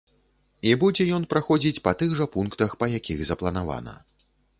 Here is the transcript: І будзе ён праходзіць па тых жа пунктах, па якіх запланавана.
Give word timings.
І 0.69 0.69
будзе 0.83 1.03
ён 1.17 1.27
праходзіць 1.33 1.83
па 1.87 1.93
тых 1.99 2.15
жа 2.21 2.27
пунктах, 2.37 2.73
па 2.81 2.89
якіх 2.95 3.21
запланавана. 3.31 3.93